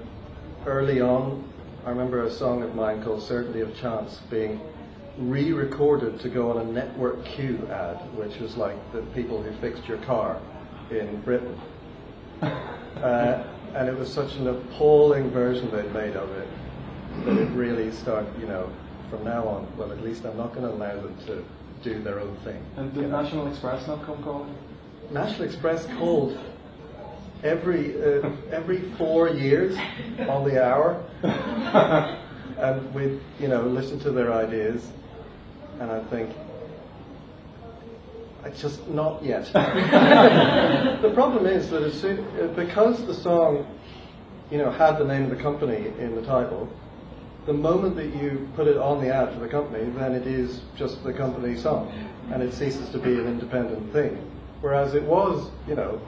[0.65, 1.47] early on,
[1.85, 4.59] I remember a song of mine called "Certainty of Chance" being
[5.19, 9.87] re-recorded to go on a network Q ad, which was like the people who fixed
[9.87, 10.41] your car
[10.89, 11.59] in Britain.
[12.93, 13.43] Uh,
[13.73, 16.47] and it was such an appalling version they'd made of it
[17.25, 18.71] that it really started, you know,
[19.13, 21.45] from now on, well, at least I'm not going to allow them to
[21.83, 22.65] do their own thing.
[22.77, 23.21] And did know.
[23.21, 24.55] National Express not come calling?
[25.11, 26.39] National Express called
[27.43, 29.77] every uh, every four years
[30.27, 31.03] on the hour,
[32.57, 34.89] and we, you know, listen to their ideas,
[35.79, 36.35] and I think.
[38.45, 39.45] It's just not yet.
[39.53, 43.65] the problem is that as soon, because the song,
[44.51, 46.69] you know, had the name of the company in the title,
[47.45, 50.61] the moment that you put it on the ad for the company, then it is
[50.75, 51.91] just the company song,
[52.31, 54.29] and it ceases to be an independent thing.
[54.61, 56.01] Whereas it was, you know,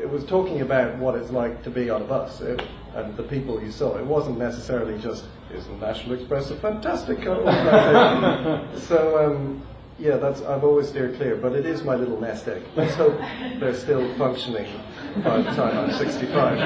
[0.00, 2.62] it was talking about what it's like to be on a bus it,
[2.94, 3.96] and the people you saw.
[3.96, 8.80] It wasn't necessarily just isn't National Express a fantastic organisation.
[8.86, 9.66] so um,
[9.98, 12.62] yeah, that's I've always steered clear, but it is my little nest egg.
[12.76, 13.18] Let's hope
[13.58, 14.70] they're still functioning
[15.24, 16.58] by the time I'm 65.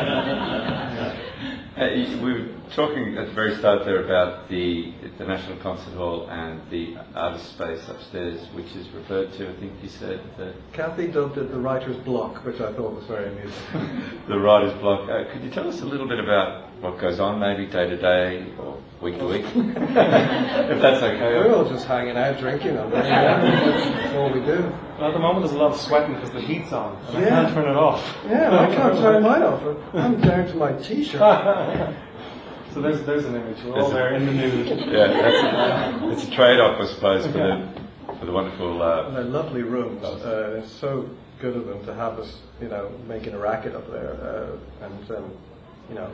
[1.75, 1.88] Uh,
[2.23, 6.61] we were talking at the very start there about the, the National Concert Hall and
[6.71, 11.37] the artist space upstairs, which is referred to, I think you said, That Cathy dubbed
[11.39, 14.21] it the writer's block, which I thought was very amusing.
[14.29, 15.09] the writer's block.
[15.09, 17.97] Uh, could you tell us a little bit about what goes on, maybe day to
[17.97, 19.45] day or week to week?
[19.55, 21.21] if that's okay.
[21.21, 23.05] We're all just hanging out drinking on there.
[23.05, 23.41] yeah.
[23.41, 24.73] That's all we do.
[24.99, 27.21] Well, at the moment, there's a lot of sweating because the heat's on, and I
[27.21, 27.29] Yeah.
[27.29, 28.17] can't turn it off.
[28.27, 29.63] Yeah, I can't turn mine off.
[29.95, 31.21] I'm down to my t-shirt.
[32.75, 33.63] So there's there's an image.
[33.65, 34.67] We're all there in the nude.
[34.67, 37.69] Yeah, that's a, it's a trade-off, I suppose, for the,
[38.19, 38.83] for the wonderful...
[38.83, 40.03] Uh, And they're lovely rooms.
[40.03, 41.09] Uh, it's so
[41.41, 44.15] good of them to have us, you know, making a racket up there.
[44.15, 45.31] Uh, and, um,
[45.91, 46.11] you know,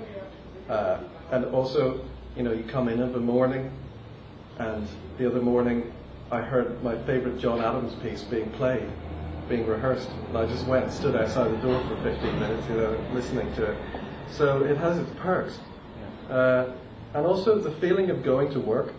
[0.68, 2.04] uh, and also,
[2.36, 3.70] you know, you come in in the morning,
[4.58, 4.86] and
[5.18, 5.92] the other morning
[6.32, 8.90] I heard my favourite John Adams piece being played,
[9.48, 10.10] being rehearsed.
[10.28, 13.54] And I just went and stood outside the door for 15 minutes, you know, listening
[13.54, 13.78] to it.
[14.32, 15.58] So it has its perks.
[16.28, 16.72] Uh,
[17.14, 18.92] and also the feeling of going to work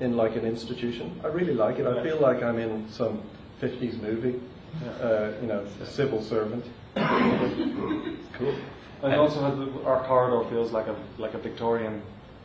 [0.00, 1.20] in like an institution.
[1.24, 1.86] I really like it.
[1.86, 3.22] I feel like I'm in some
[3.60, 4.40] 50s movie,
[5.00, 6.64] uh, you know, a civil servant.
[8.34, 8.54] cool.
[9.02, 12.02] And also, the, our corridor feels like a like a Victorian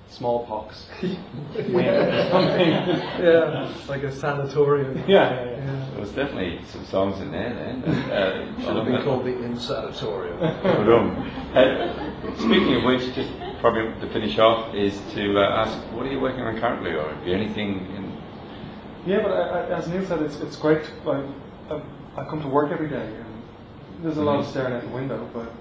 [0.09, 1.17] smallpox wing
[1.87, 2.69] or something.
[2.69, 4.97] Yeah, like a sanatorium.
[4.97, 5.89] yeah, yeah, yeah.
[5.95, 7.83] There's definitely some songs in there then.
[8.11, 10.41] Uh, Should have been called the Insanatorium.
[11.55, 13.29] Uh, speaking of which, just
[13.61, 17.13] probably to finish off, is to uh, ask, what are you working on currently, or
[17.13, 18.17] have you anything in...
[19.05, 20.83] Yeah, but I, I, as Neil said, it's it's great.
[21.05, 21.23] Like,
[21.69, 21.81] I,
[22.17, 23.43] I come to work every day, and
[24.03, 25.27] there's a lot of staring out the window.
[25.33, 25.51] But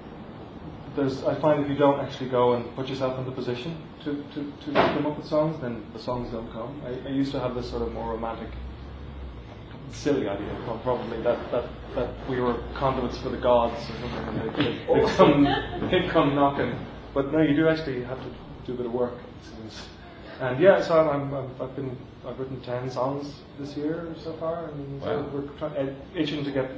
[0.96, 4.24] there's, I find if you don't actually go and put yourself in the position to,
[4.34, 6.82] to, to come up with songs, then the songs don't come.
[6.84, 8.48] I, I used to have this sort of more romantic
[9.92, 10.48] silly idea,
[10.84, 14.86] probably that, that, that we were conduits for the gods or something, and they'd, they'd,
[14.86, 16.74] they'd come, they'd come knocking.
[17.14, 18.30] But no, you do actually have to
[18.66, 19.14] do a bit of work.
[19.14, 19.88] It seems.
[20.40, 21.96] And yeah, so I'm, I'm, I've been
[22.26, 26.50] I've written ten songs this year so far, and so we're try, uh, itching to
[26.50, 26.70] get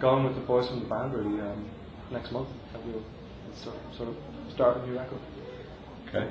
[0.00, 1.64] going with the boys from the band really um,
[2.10, 3.02] next month, and we'll
[3.54, 4.16] sort of, sort of
[4.52, 5.20] start a new record.
[6.08, 6.26] Okay.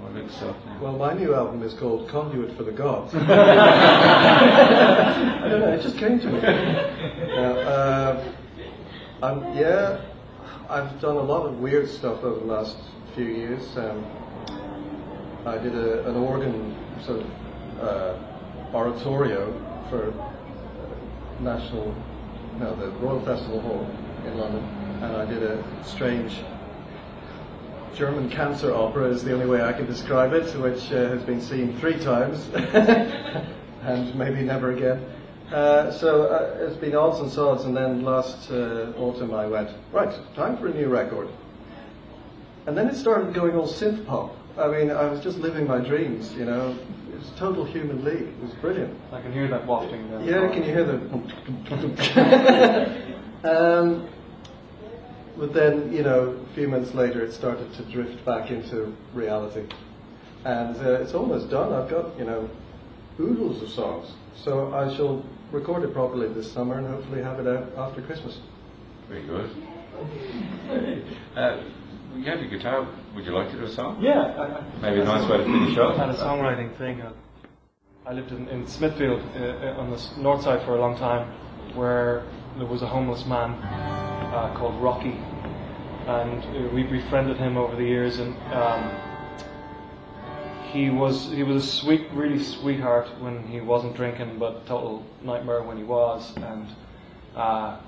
[0.00, 0.56] Well, good stuff.
[0.66, 0.78] now.
[0.80, 3.12] Well, my new album is called Conduit for the Gods.
[3.14, 3.18] I
[5.48, 6.40] don't know, it just came to me.
[7.36, 8.24] Yeah, uh,
[9.22, 10.00] I'm, yeah,
[10.68, 12.76] I've done a lot of weird stuff over the last
[13.14, 13.76] few years.
[13.76, 14.04] Um,
[15.46, 18.18] I did a, an organ sort of uh,
[18.74, 19.52] oratorio
[19.88, 21.94] for uh, National,
[22.58, 23.88] no, the Royal Festival Hall
[24.26, 24.64] in London,
[25.02, 26.32] and I did a strange
[27.94, 31.40] German cancer opera is the only way I can describe it, which uh, has been
[31.40, 32.48] seen three times
[33.82, 35.15] and maybe never again.
[35.52, 39.70] Uh, so uh, it's been odds and sods, and then last uh, autumn I went,
[39.92, 41.28] right, time for a new record.
[42.66, 44.36] And then it started going all synth pop.
[44.58, 46.76] I mean, I was just living my dreams, you know.
[47.12, 48.22] It was total human league.
[48.22, 48.98] It was brilliant.
[49.12, 50.08] I can hear that wafting.
[50.10, 50.98] Down Yeah, can you hear the?
[53.44, 54.08] um,
[55.36, 59.66] but then, you know, a few months later, it started to drift back into reality,
[60.44, 61.72] and uh, it's almost done.
[61.72, 62.50] I've got, you know,
[63.20, 65.22] oodles of songs, so I shall
[65.52, 68.38] record it properly this summer and hopefully have it out after Christmas.
[69.08, 69.50] Very good.
[71.36, 71.62] Uh,
[72.16, 72.86] you have your guitar.
[73.14, 74.02] Would you like to do a song?
[74.02, 75.98] Yeah, I, I, Maybe a nice way to finish off.
[75.98, 77.00] I had a songwriting thing.
[77.00, 77.12] Uh,
[78.04, 81.28] I lived in, in Smithfield uh, uh, on the north side for a long time,
[81.74, 82.24] where
[82.56, 85.18] there was a homeless man uh, called Rocky,
[86.06, 88.18] and uh, we befriended him over the years.
[88.18, 89.15] And um,
[90.76, 95.62] he was he was a sweet, really sweetheart when he wasn't drinking, but total nightmare
[95.62, 96.36] when he was.
[96.36, 96.66] And
[97.34, 97.78] uh,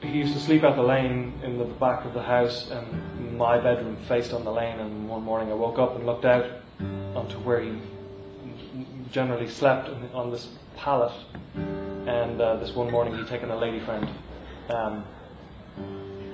[0.00, 3.58] he used to sleep out the lane in the back of the house, and my
[3.58, 4.80] bedroom faced on the lane.
[4.80, 6.46] And one morning I woke up and looked out
[7.14, 7.78] onto where he
[9.10, 11.12] generally slept on- this pallet.
[11.54, 14.08] And uh, this one morning he'd taken a lady friend.
[14.68, 15.04] Um,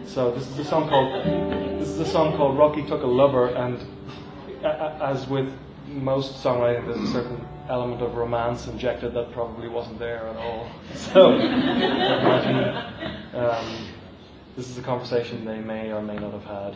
[0.07, 1.25] so this is a song called
[1.81, 3.79] this is a song called Rocky Took a Lover, and
[4.65, 5.53] as with
[5.89, 10.69] most songwriting, there's a certain element of romance injected that probably wasn't there at all.
[10.95, 12.77] So imagine
[13.35, 13.87] um,
[14.57, 16.75] this is a conversation they may or may not have had.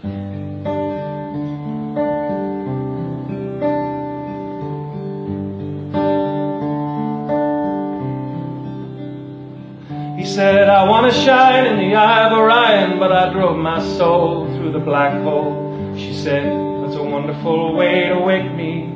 [10.19, 13.81] He said, I want to shine in the eye of Orion, but I drove my
[13.99, 15.93] soul through the black hole.
[15.97, 16.74] She said,
[17.15, 18.91] wonderful way to wake me.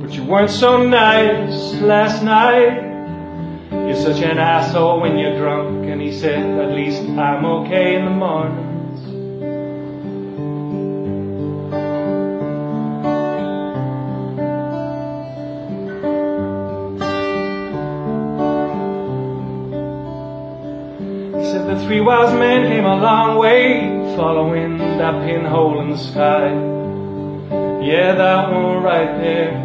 [0.00, 2.80] But you weren't so nice last night.
[3.70, 5.86] You're such an asshole when you're drunk.
[5.90, 9.00] And he said, At least I'm okay in the mornings.
[21.36, 25.98] He said the three wise men came a long way, following that pinhole in the
[25.98, 26.52] sky.
[27.84, 29.60] Yeah, that one right there.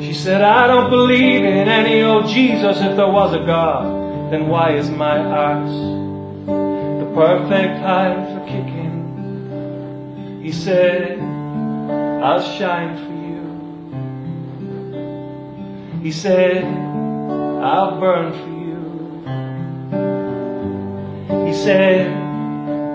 [0.00, 2.78] She said, I don't believe in any old Jesus.
[2.80, 5.70] If there was a God, then why is my ass
[6.46, 10.40] the perfect height for kicking?
[10.42, 13.44] He said, I'll shine for you.
[16.02, 18.66] He said, I'll burn for you.
[21.46, 22.25] He said,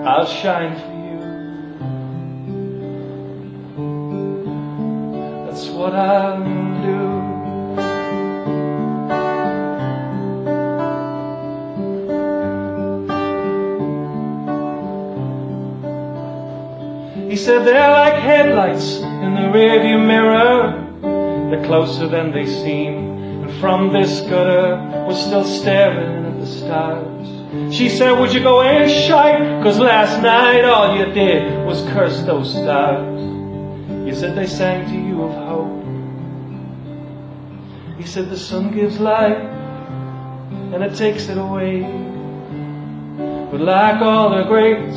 [0.04, 1.20] I'll shine for you.
[5.46, 6.52] That's what I'll do.
[17.30, 20.80] He said they're like headlights in the rearview mirror.
[21.48, 23.18] They're closer than they seem.
[23.44, 27.41] And from this gutter, we're still staring at the stars.
[27.70, 29.62] She said, Would you go and shite?
[29.62, 33.20] Cause last night all you did was curse those stars.
[34.06, 35.82] You said they sang to you of hope.
[37.98, 41.82] He said the sun gives light and it takes it away.
[43.50, 44.96] But like all the greats,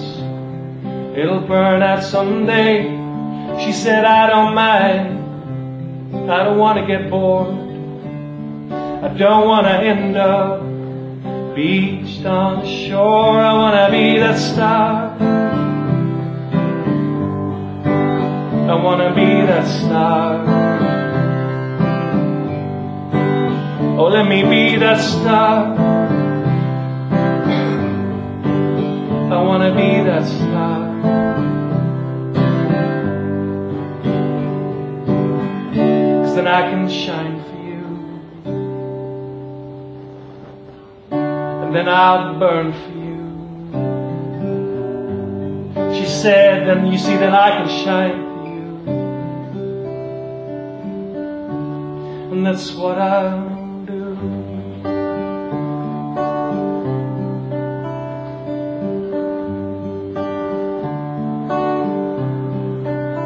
[1.18, 2.84] it'll burn out someday.
[3.66, 6.32] She said, I don't mind.
[6.32, 7.54] I don't want to get bored.
[9.04, 10.75] I don't want to end up
[11.56, 13.40] beached on the shore.
[13.40, 15.16] I want to be that star.
[18.70, 20.66] I want to be that star.
[23.98, 25.74] Oh, let me be that star.
[29.32, 30.86] I wanna be that star.
[36.24, 37.35] Cause then I can shine
[41.76, 43.16] then I'll burn for you.
[45.94, 48.64] She said, then you see, then I can shine for you.
[52.32, 53.50] And that's what I'll
[53.86, 54.18] do.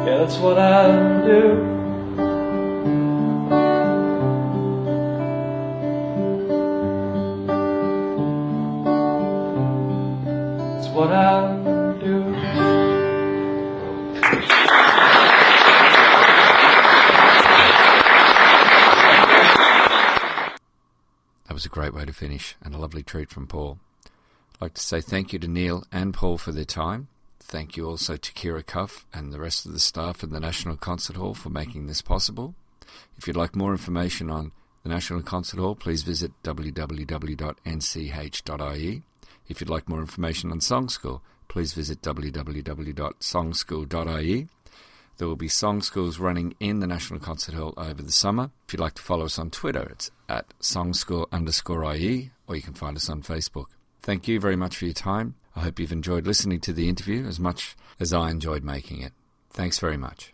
[0.06, 1.79] Yeah, that's what I'll do.
[22.20, 23.78] Finish and a lovely treat from Paul.
[24.04, 27.08] I'd like to say thank you to Neil and Paul for their time.
[27.38, 30.76] Thank you also to Kira Cuff and the rest of the staff at the National
[30.76, 32.54] Concert Hall for making this possible.
[33.16, 34.52] If you'd like more information on
[34.82, 37.42] the National Concert Hall, please visit www.nch.ie.
[39.48, 44.48] If you'd like more information on Song School, please visit www.songschool.ie.
[45.20, 48.52] There will be song schools running in the National Concert Hall over the summer.
[48.66, 52.62] If you'd like to follow us on Twitter, it's at songschool underscore IE, or you
[52.62, 53.66] can find us on Facebook.
[54.00, 55.34] Thank you very much for your time.
[55.54, 59.12] I hope you've enjoyed listening to the interview as much as I enjoyed making it.
[59.50, 60.32] Thanks very much.